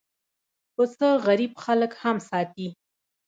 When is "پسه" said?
0.75-1.07